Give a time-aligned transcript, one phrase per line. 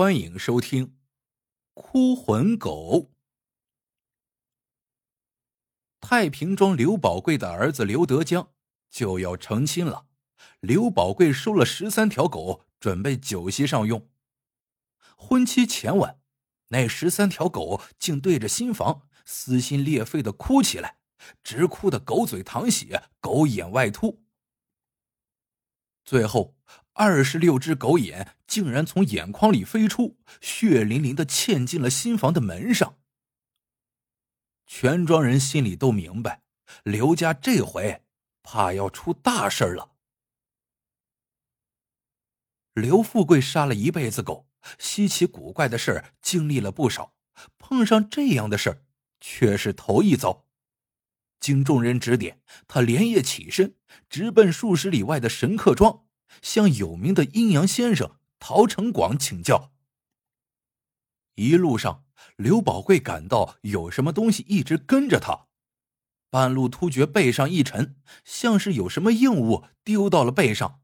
[0.00, 0.86] 欢迎收听
[1.74, 2.70] 《哭魂狗》。
[6.00, 8.50] 太平庄刘宝贵的儿子刘德江
[8.88, 10.06] 就要成亲了，
[10.60, 14.08] 刘宝贵收了十三条狗，准备酒席上用。
[15.18, 16.18] 婚期前晚，
[16.68, 20.96] 那十三条狗竟对着新房撕心裂肺的哭起来，
[21.44, 24.24] 直哭的狗嘴淌血，狗眼外凸。
[26.10, 26.56] 最后。
[26.92, 32.98] 二十六只狗眼竟然从眼眶里飞出，血淋淋的嵌进了新房的门上。
[34.66, 36.42] 全庄人心里都明白，
[36.82, 38.02] 刘家这回
[38.42, 39.92] 怕要出大事了。
[42.74, 44.48] 刘富贵杀了一辈子狗，
[44.80, 47.14] 稀奇古怪的事儿经历了不少，
[47.56, 48.82] 碰上这样的事儿
[49.20, 50.44] 却是头一遭。
[51.40, 53.74] 经众人指点，他连夜起身，
[54.08, 56.04] 直奔数十里外的神客庄。
[56.42, 59.72] 向有名的阴阳先生陶成广请教。
[61.34, 62.04] 一路上，
[62.36, 65.48] 刘宝贵感到有什么东西一直跟着他，
[66.30, 70.80] 半路突觉背上一沉，像是有什么硬物丢到了背上。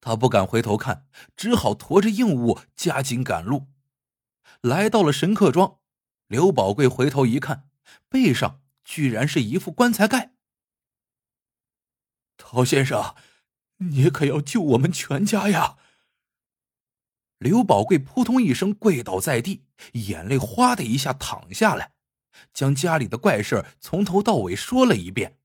[0.00, 3.68] 他不敢回头看，只好驮着硬物加紧赶路。
[4.60, 5.78] 来到了神客庄，
[6.26, 7.68] 刘宝贵回头一看，
[8.08, 10.34] 背上居然是一副棺材盖。
[12.36, 13.14] 陶先生。
[13.90, 15.76] 你可要救我们全家呀！
[17.38, 21.94] 刘宝贵扑通一声跪倒在地，眼泪哗的一下淌下来，
[22.54, 25.40] 将家里的怪事从头到尾说了一遍。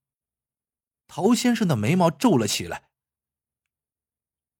[1.08, 2.90] 陶先生的眉毛皱了起来。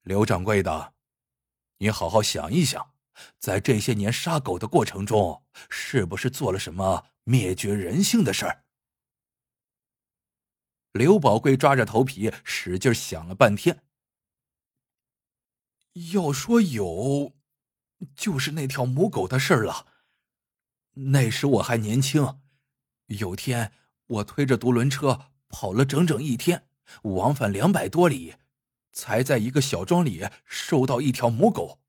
[0.02, 0.96] 刘掌柜的，
[1.78, 2.96] 你好好想一想，
[3.38, 8.64] 在这些年杀狗的过程中，是不是做了什么灭绝人性的事儿？
[10.98, 13.84] 刘宝贵抓着头皮，使劲想了半天。
[16.12, 17.34] 要说有，
[18.16, 19.88] 就是那条母狗的事了。
[20.94, 22.40] 那时我还年轻，
[23.08, 23.72] 有天
[24.08, 26.68] 我推着独轮车跑了整整一天，
[27.04, 28.36] 往返两百多里，
[28.92, 31.80] 才在一个小庄里收到一条母狗。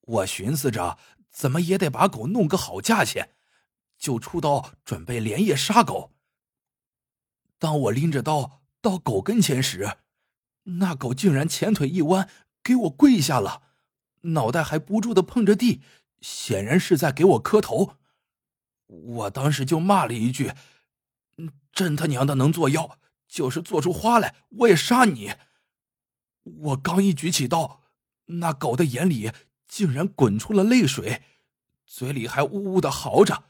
[0.00, 0.98] 我寻思着，
[1.30, 3.36] 怎么也得把狗弄个好价钱，
[3.98, 6.14] 就出刀准备连夜杀狗。
[7.58, 9.96] 当我拎着刀到狗跟前时，
[10.62, 12.28] 那狗竟然前腿一弯，
[12.62, 13.62] 给我跪下了，
[14.20, 15.82] 脑袋还不住的碰着地，
[16.20, 17.96] 显然是在给我磕头。
[18.86, 20.52] 我当时就骂了一句
[21.72, 22.98] ：“真他娘的能作妖！
[23.26, 25.34] 就是做出花来，我也杀你！”
[26.44, 27.82] 我刚一举起刀，
[28.26, 29.32] 那狗的眼里
[29.66, 31.22] 竟然滚出了泪水，
[31.84, 33.44] 嘴里还呜呜的嚎着。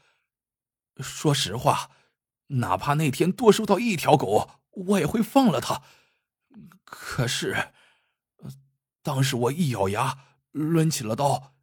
[0.99, 1.91] 说实话。
[2.49, 5.83] 哪怕那天多收到一条狗，我也会放了它。
[6.83, 7.71] 可是，
[9.03, 10.17] 当时我一咬牙，
[10.51, 11.53] 抡起了刀。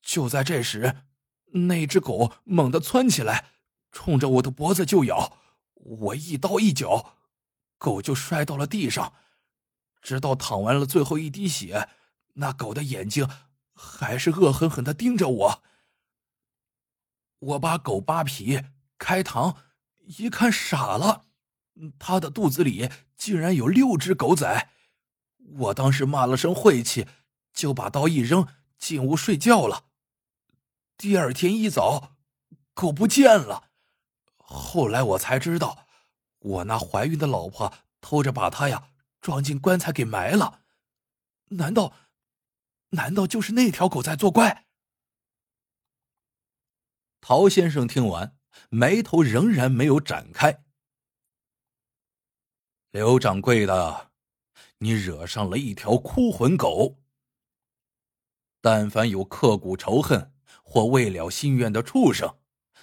[0.00, 1.02] 就在这时，
[1.52, 3.50] 那只狗猛地窜起来，
[3.92, 5.38] 冲着我的脖子就咬。
[5.74, 7.14] 我一刀一脚，
[7.76, 9.12] 狗就摔到了地上。
[10.00, 11.88] 直到淌完了最后一滴血，
[12.34, 13.28] 那狗的眼睛
[13.74, 15.62] 还是恶狠狠的盯着我。
[17.38, 18.62] 我把狗扒皮
[18.96, 19.56] 开膛。
[20.06, 21.26] 一看傻了，
[21.98, 24.70] 他的肚子里竟然有六只狗仔。
[25.58, 27.06] 我当时骂了声晦气，
[27.52, 28.46] 就把刀一扔，
[28.78, 29.86] 进屋睡觉了。
[30.96, 32.16] 第二天一早，
[32.72, 33.70] 狗不见了。
[34.36, 35.86] 后来我才知道，
[36.38, 38.90] 我那怀孕的老婆偷着把它呀
[39.20, 40.62] 装进棺材给埋了。
[41.50, 41.92] 难道，
[42.90, 44.66] 难道就是那条狗在作怪？
[47.20, 48.36] 陶先生听完。
[48.70, 50.64] 眉头仍然没有展开。
[52.90, 54.10] 刘掌柜的，
[54.78, 56.98] 你惹上了一条哭魂狗。
[58.60, 62.38] 但凡有刻骨仇恨或未了心愿的畜生，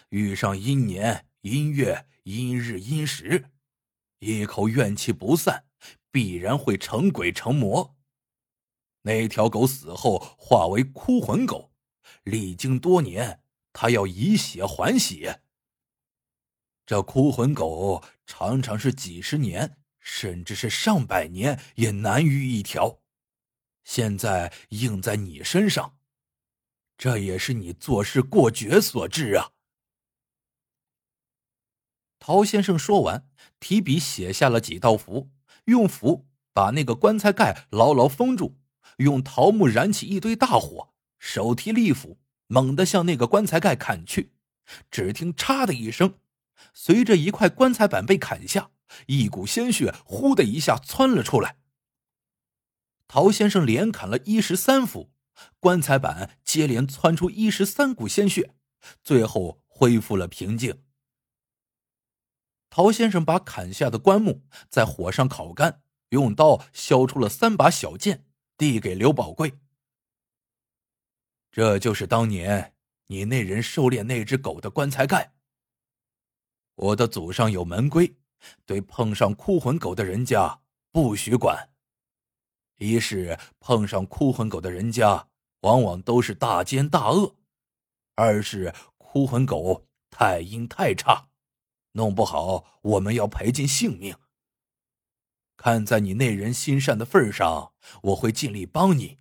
[0.10, 3.52] 遇上阴年、阴月、阴日、阴时，
[4.20, 5.66] 一口怨气不散，
[6.10, 7.98] 必然会成鬼成魔。
[9.02, 11.74] 那条狗死后化为哭魂狗，
[12.24, 13.44] 历经多年，
[13.74, 15.43] 它要以血还血。
[16.85, 23.00] 这哭魂狗常常是几十年，甚至是上百年也难遇一条。
[23.83, 25.97] 现在应在你身上，
[26.97, 29.51] 这也是你做事过绝所致啊！
[32.19, 33.27] 陶先生说完，
[33.59, 35.30] 提笔写下了几道符，
[35.65, 38.57] 用符把那个棺材盖牢牢封住，
[38.97, 44.33] 用桃木燃起一堆大火，手提利斧，猛地向那个棺材盖砍去。
[44.89, 46.19] 只听“嚓”的一声。
[46.74, 48.71] 随着一块棺材板被砍下，
[49.07, 51.57] 一股鲜血“呼”的一下窜了出来。
[53.07, 55.12] 陶先生连砍了一十三斧，
[55.60, 58.56] 棺材板接连窜出一十三股鲜血，
[59.04, 60.83] 最后恢复了平静。
[62.69, 68.25] 陶先生把砍下的棺木在火上烤干，用刀削出了三把小剑，
[68.57, 69.54] 递给刘宝贵。
[71.51, 72.74] 这就是当年
[73.07, 75.32] 你那人狩猎那只狗的棺材盖。
[76.75, 78.16] 我的祖上有门规，
[78.66, 80.62] 对碰上哭魂狗的人家
[80.92, 81.70] 不许管。
[82.78, 85.28] 一是碰上哭魂狗的人家，
[85.62, 87.36] 往往都是大奸大恶；
[88.16, 91.30] 二是哭魂狗太阴太差。
[91.94, 94.16] 弄不好，我们要赔尽性命。
[95.56, 99.19] 看在你那人心善的份上，我会尽力帮你。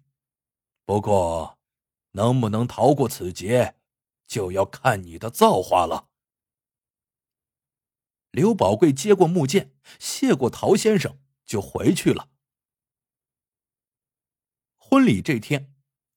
[0.87, 1.58] 不过，
[2.12, 3.76] 能不能逃过此劫，
[4.26, 6.08] 就要看你的造化了。
[8.32, 12.31] 刘宝贵接过木剑，谢过陶先生，就回去了。
[14.79, 15.75] 婚礼这天，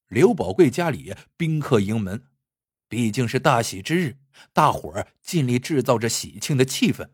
[0.07, 2.29] 刘宝贵家里宾客盈门。
[2.87, 4.17] 毕竟是大喜之日，
[4.53, 7.09] 大伙儿尽力制造着喜庆的气氛。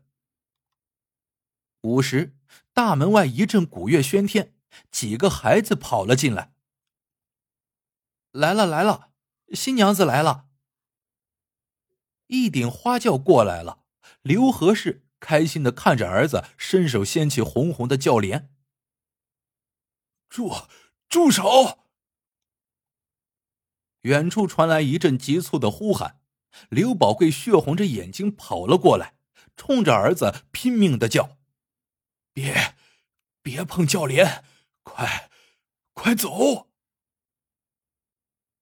[1.80, 2.36] 午时，
[2.72, 4.54] 大门外一阵鼓乐喧天，
[4.92, 6.54] 几个孩子跑了进来。
[8.30, 9.10] 来了来了，
[9.52, 10.46] 新娘子来了。
[12.28, 13.81] 一顶花轿过来了，
[14.22, 18.50] 刘和氏开心的看着儿子，伸手掀起红红的轿帘。
[20.28, 20.50] 住，
[21.08, 21.86] 住手！
[24.02, 26.20] 远处传来一阵急促的呼喊，
[26.68, 29.16] 刘宝贵血红着眼睛跑了过来，
[29.56, 31.38] 冲着儿子拼命的叫
[32.34, 32.74] ：“别，
[33.42, 34.44] 别碰轿帘，
[34.82, 35.30] 快，
[35.92, 36.70] 快走！”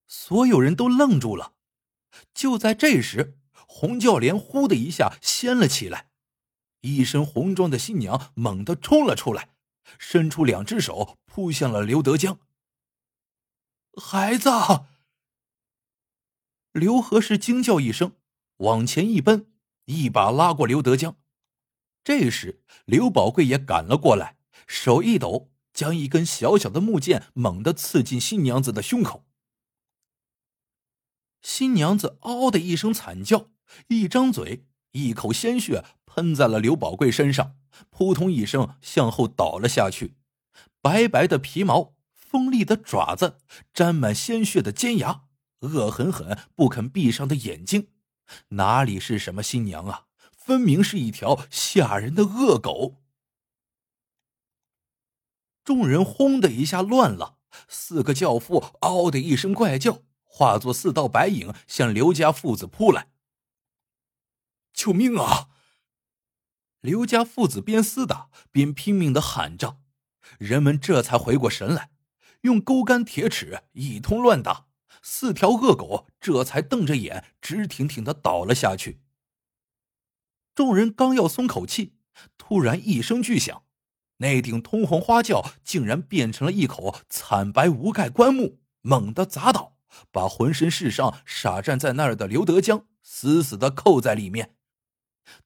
[0.06, 1.54] 所有人都愣住了。
[2.34, 3.39] 就在这时，
[3.72, 6.10] 红轿帘呼的一下掀了起来，
[6.80, 9.50] 一身红装的新娘猛地冲了出来，
[9.96, 12.40] 伸出两只手扑向了刘德江。
[13.94, 14.50] 孩子。
[16.72, 18.16] 刘和氏惊叫一声，
[18.58, 19.50] 往前一奔，
[19.86, 21.16] 一把拉过刘德江。
[22.04, 24.36] 这时，刘宝贵也赶了过来，
[24.66, 29.24] 手一抖，将一根小小的木剑猛地刺进新娘子的胸口。
[31.40, 33.48] 新娘子嗷的一声惨叫，
[33.88, 37.56] 一张嘴，一口鲜血喷在了刘宝贵身上，
[37.90, 40.16] 扑通一声向后倒了下去。
[40.80, 43.38] 白白的皮毛，锋利的爪子，
[43.72, 45.24] 沾满鲜血的尖牙。
[45.60, 47.88] 恶狠狠不肯闭上的眼睛，
[48.48, 50.06] 哪里是什么新娘啊？
[50.34, 53.02] 分明是一条吓人的恶狗！
[55.62, 57.36] 众人轰的一下乱了，
[57.68, 63.09] 四个轿夫嗷的一声怪叫，化作四道白影向刘家父子扑来。
[64.72, 65.48] 救命啊！
[66.80, 69.78] 刘家父子边厮打边拼命的喊着，
[70.38, 71.90] 人们这才回过神来，
[72.42, 74.66] 用钩竿铁尺一通乱打。
[75.02, 79.00] 四条恶狗这才瞪着眼，直挺挺的倒了下去。
[80.54, 81.94] 众人刚要松口气，
[82.36, 83.62] 突然一声巨响，
[84.18, 89.76] 那顶通红花轿竟然变成了一口惨白无盖棺木，猛地砸倒，
[90.10, 94.56] 把浑身是伤、傻站在那儿的刘德江死死的扣在里面。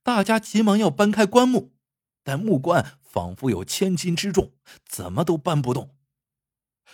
[0.03, 1.73] 大家急忙要搬开棺木，
[2.23, 4.53] 但木棺仿佛有千斤之重，
[4.87, 5.95] 怎么都搬不动。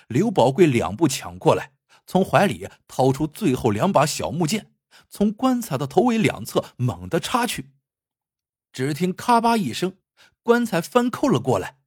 [0.09, 1.73] 刘宝贵两步抢过来。
[2.07, 4.73] 从怀里掏出最后两把小木剑，
[5.09, 7.71] 从棺材的头尾两侧猛地插去。
[8.73, 9.97] 只听咔吧一声，
[10.43, 11.79] 棺材翻扣了过来。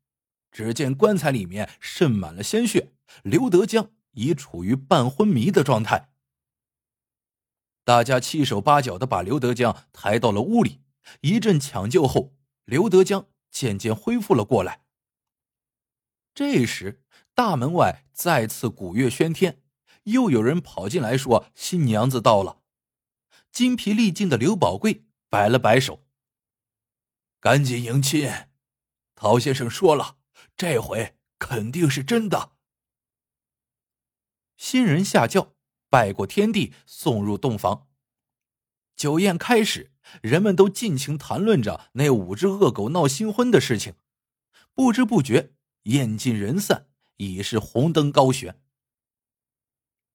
[0.49, 6.12] 只见棺材里面渗满了鲜血，刘德江已处于半昏迷的状态。
[7.83, 10.81] 大家七手八脚的把刘德江抬到了屋里，
[11.21, 12.35] 一阵抢救后，
[12.65, 14.83] 刘德江渐渐恢复了过来。
[16.33, 17.03] 这时，
[17.35, 19.59] 大门外再次鼓乐喧天。
[20.03, 22.61] 又有人跑进来，说：“新娘子到了。”
[23.53, 26.03] 筋疲力尽的刘宝贵摆了摆手
[27.39, 28.29] ：“赶紧迎亲。”
[29.15, 30.17] 陶先生说了，
[30.57, 32.51] 这回肯定是真的。
[34.57, 35.52] 新人下轿，
[35.93, 37.85] 拜过天地，送入洞房。
[38.95, 39.91] 酒宴开始，
[40.23, 43.93] 人们都尽情谈论着那五只恶狗闹新婚的事情。
[44.73, 45.51] 不知不觉，
[45.83, 48.59] 宴尽人散，已是红灯高悬。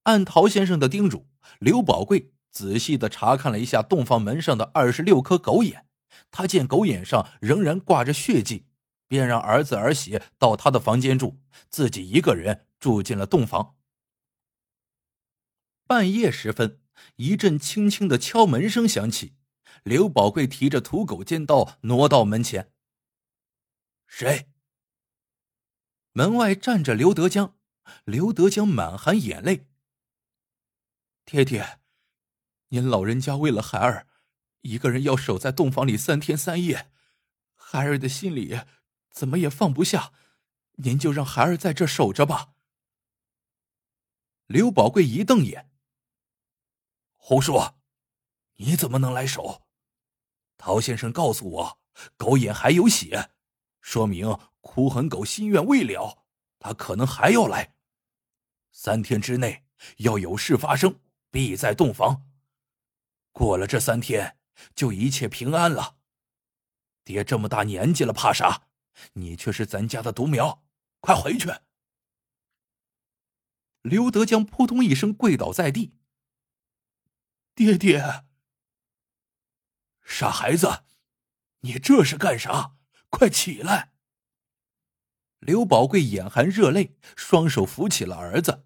[0.03, 1.29] 按陶先生的叮嘱，
[1.61, 5.87] 刘宝贵仔细的查看了一下洞房门上的二十六颗狗眼。
[6.33, 8.67] 他见狗眼上仍然挂着血迹，
[9.07, 11.39] 便让儿子儿媳到他的房间住，
[11.71, 13.77] 自己一个人住进了洞房。
[15.89, 16.83] 半夜时分，
[17.17, 19.33] 一阵轻轻的敲门声响起，
[19.85, 22.75] 刘宝贵提着土狗尖刀挪到门前。
[24.07, 24.51] 谁？
[26.13, 27.57] 门外站着刘德江，
[28.05, 29.67] 刘德江满含眼泪。
[31.25, 31.81] 爹爹，
[32.69, 34.07] 您老人家为了孩儿，
[34.61, 36.91] 一个人要守在洞房里三天三夜，
[37.55, 38.61] 孩儿的心里
[39.11, 40.13] 怎么也放不下，
[40.73, 42.53] 您就让孩儿在这守着吧。
[44.47, 45.71] 刘宝贵一瞪眼
[47.29, 47.79] ：“胡说！
[48.57, 49.67] 你怎么能来守？
[50.57, 51.79] 陶先生告诉我，
[52.17, 53.33] 狗眼还有血，
[53.83, 56.25] 说明哭魂狗心愿未了，
[56.59, 57.75] 他可能还要来。
[58.73, 59.67] 三天之内
[59.99, 62.27] 要有事发生。”必在洞房。
[63.33, 64.39] 过了这三天，
[64.75, 65.99] 就一切平安了。
[67.05, 68.69] 爹这么大年纪了，怕啥？
[69.13, 70.65] 你却是咱家的独苗，
[71.01, 71.51] 快回去！
[73.83, 75.98] 刘德江扑通一声跪倒在地。
[77.59, 78.23] 爹爹，
[80.05, 80.85] 傻孩子，
[81.63, 82.77] 你这是干啥？
[83.09, 83.95] 快起来！
[85.41, 88.65] 刘宝贵眼含热泪，双手扶起了儿子。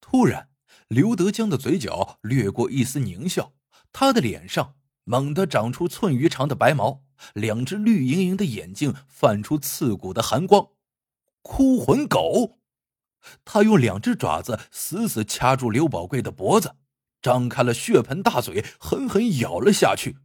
[0.00, 0.48] 突然。
[0.88, 3.52] 刘德江的嘴角掠过一丝狞笑，
[3.92, 7.04] 他的脸上猛地长出寸余长的白毛，
[7.34, 10.70] 两只绿莹莹的眼睛泛出刺骨的寒光。
[11.42, 12.58] 哭魂狗！
[13.44, 16.76] 他用两只爪子死死掐住刘宝贵的脖子，
[17.22, 20.18] 张开了血盆大嘴，狠狠咬了下去。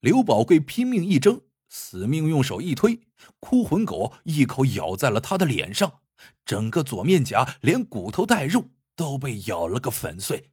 [0.00, 3.00] 刘宝贵拼命一挣，死命用手一推，
[3.40, 6.00] 哭魂狗一口咬在了他的脸上，
[6.44, 8.70] 整个左面颊连骨头带肉。
[8.96, 10.50] 都被咬了个粉碎。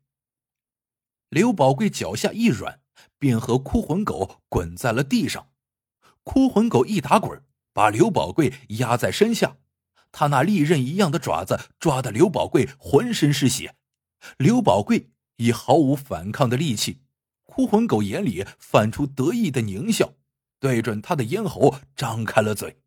[1.29, 2.81] 刘宝贵脚下一软，
[3.17, 5.47] 便和哭魂狗滚在了地上。
[6.23, 7.41] 哭魂狗一打滚，
[7.71, 9.55] 把刘宝贵压在身下。
[10.11, 13.77] 他那利刃一样的爪子抓得刘宝贵浑身是血。
[14.37, 17.01] 刘宝贵已毫无反抗的力气。
[17.43, 20.15] 哭魂狗眼里泛出得意的狞笑，
[20.59, 22.77] 对准他的咽喉张开了嘴。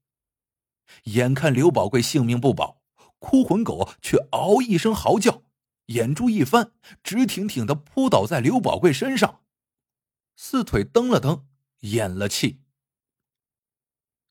[1.05, 2.83] 眼看刘宝贵性命不保，
[3.19, 5.43] 哭魂狗却嗷一声嚎叫。
[5.87, 6.73] 眼珠一翻，
[7.05, 9.43] 直挺挺的扑倒在刘宝贵身上，
[10.35, 11.47] 四腿蹬了蹬，
[11.83, 12.61] 咽了气。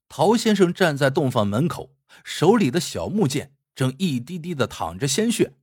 [0.10, 1.96] 陶先生站在洞房门口，
[2.26, 5.54] 手里的小木剑正一滴滴的淌着鲜血。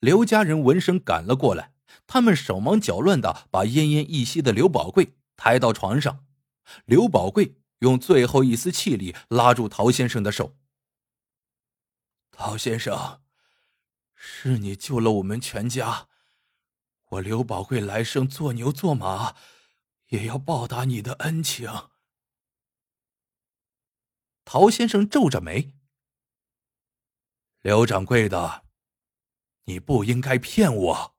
[0.00, 1.72] 刘家人闻声赶了过来，
[2.06, 6.24] 他们手忙脚乱的把奄奄一息的刘宝贵抬到床上。
[6.84, 10.56] 刘宝贵用最后一丝气力拉住陶先生的手
[12.30, 13.22] ：“陶先生。”
[14.20, 16.08] 是你救了我们全家，
[17.10, 19.36] 我刘宝贵来生做牛做马，
[20.08, 21.70] 也要报答你的恩情。
[24.44, 25.72] 陶先生皱着眉
[27.62, 28.64] ：“刘掌柜的，
[29.68, 31.14] 你不应该骗我。”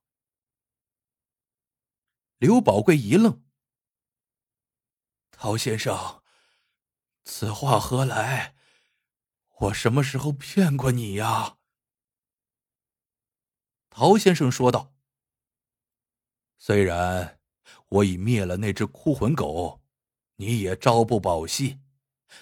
[2.40, 3.44] 刘宝贵一愣
[5.30, 6.24] ：“陶先生，
[7.24, 8.56] 此话何来？
[9.60, 11.58] 我什么时候骗过你呀？”
[13.92, 14.96] 陶先生说道
[16.58, 17.40] ：“虽然
[17.90, 19.84] 我已灭了那只哭魂狗，
[20.38, 21.80] 你也朝不保夕，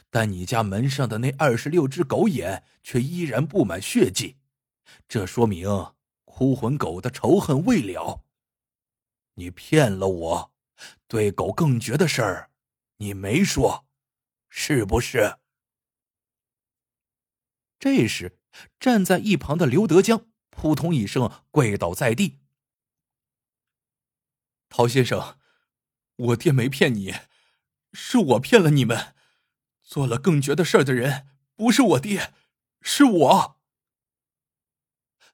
[0.09, 4.37] 但你家门上的那二十六只狗眼却依然布满血迹，
[5.07, 5.67] 这说明
[6.37, 8.23] 哭魂狗的仇恨未了。
[9.33, 10.53] 你骗了我，
[11.07, 12.51] 对狗更绝的事儿，
[12.97, 13.87] 你没说，
[14.47, 15.39] 是不是？”
[17.79, 18.37] 这时，
[18.79, 20.27] 站在一旁的刘德江。
[20.51, 22.37] 扑通一声，跪倒在地。
[24.69, 25.39] 陶先生，
[26.17, 27.15] 我爹没骗你，
[27.93, 29.15] 是我骗了你们。
[29.81, 32.31] 做了更绝的事儿的人不是我爹，
[32.83, 33.56] 是我。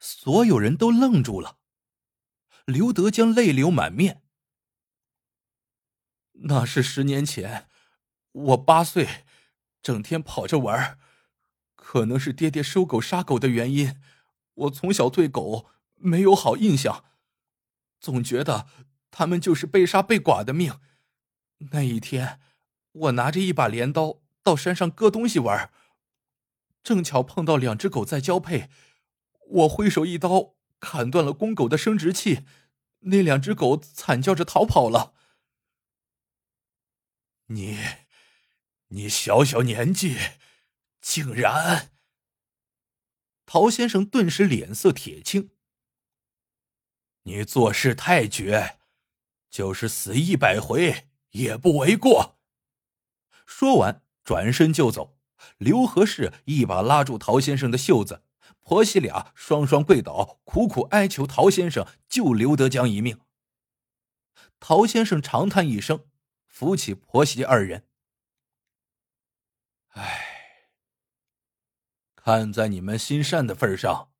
[0.05, 1.59] 所有人都愣住了。
[2.65, 4.21] 刘德江泪流满面。
[6.33, 7.69] 那是十年前，
[8.33, 9.23] 我八岁，
[9.81, 10.99] 整天跑着玩
[11.73, 13.95] 可能是爹爹收狗杀狗的原因。
[14.55, 17.05] 我从小对狗没有好印象，
[18.01, 18.67] 总觉得
[19.09, 20.81] 他们就是被杀被剐的命。
[21.71, 22.41] 那一天，
[22.91, 25.71] 我拿着一把镰刀到山上割东西玩，
[26.83, 28.69] 正巧碰到两只狗在交配，
[29.47, 32.45] 我挥手一刀砍断了公狗的生殖器，
[32.99, 35.13] 那两只狗惨叫着逃跑了。
[37.47, 37.77] 你，
[38.87, 40.17] 你小小年纪，
[41.01, 41.91] 竟然……
[43.45, 45.51] 陶先生顿时脸色铁青。
[47.23, 48.79] 你做事太绝，
[49.49, 52.39] 就是死一百回也不为过。
[53.45, 55.19] 说完，转身就走。
[55.57, 58.23] 刘和氏一把拉住陶先生的袖子，
[58.61, 63.19] 婆媳俩双双跪倒，苦苦哀求陶先生救刘德江一命。
[64.59, 66.07] 陶先生长叹一声，
[66.47, 67.87] 扶起婆媳二人。
[69.89, 70.29] 唉。
[72.15, 74.13] 看在你们心善的份上，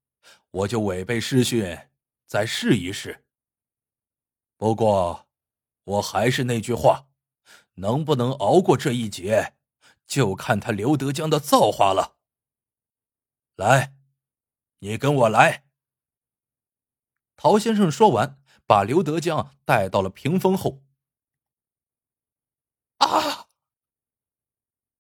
[0.52, 1.88] 我就违背师训，
[2.26, 3.24] 再试一试。
[4.58, 5.30] 不过，
[5.86, 7.08] 我还是那句话，
[7.76, 9.54] 能不能熬过这一劫，
[10.06, 12.18] 就看他刘德江的造化了。
[13.56, 13.96] 来，
[14.84, 15.64] 你跟我来。
[17.38, 18.38] 陶先生说完，
[18.68, 20.84] 把刘德江带到了屏风后。
[22.98, 23.48] 啊！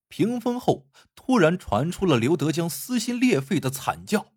[0.07, 4.31] 屏风后突然传出了刘德江撕心裂肺的惨叫。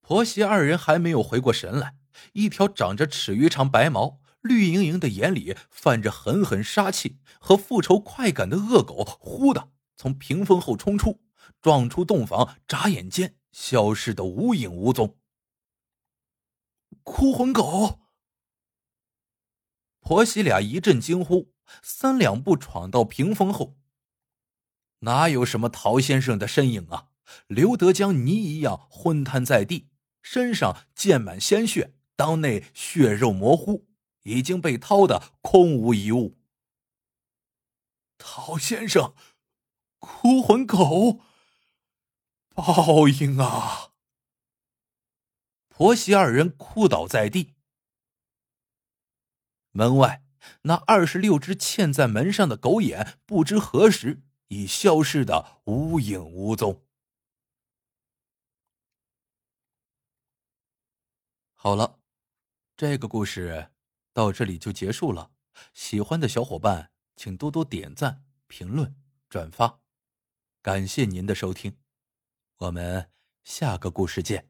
[0.00, 1.98] 婆媳二人还没有回过神来，
[2.32, 11.20] 一条长着尺鱼长白毛、绿莹莹的眼里泛着狠狠杀气和复仇快感的恶狗，忽的从屏风后冲出，
[11.60, 15.18] 撞出洞房，眨眼间消失的无影无踪。
[17.02, 18.00] 哭魂狗！
[20.00, 21.52] 婆媳俩一阵惊呼，
[21.82, 23.76] 三两步闯到屏风后。
[25.00, 27.10] 哪有什么陶先生的身影啊？
[27.46, 29.90] 刘德江泥一样昏瘫在地，
[30.22, 33.86] 身上溅满鲜血，裆内血肉模糊，
[34.22, 36.38] 已经被掏的空无一物。
[38.16, 39.14] 陶先生，
[39.98, 41.20] 哭魂狗，
[42.58, 43.92] 报应啊！
[45.68, 47.54] 婆媳二人哭倒在地。
[49.70, 50.24] 门外
[50.62, 54.24] 那二十六只嵌在门上的狗眼，不知何时。
[54.48, 56.82] 已消失的无影无踪。
[61.54, 62.00] 好了，
[62.76, 63.70] 这个故事
[64.14, 65.30] 到这里就结束了。
[65.74, 68.96] 喜欢的小伙伴，请多多点赞、评论、
[69.28, 69.80] 转发，
[70.62, 71.76] 感谢您的收听。
[72.58, 73.10] 我们
[73.44, 74.48] 下个故事见。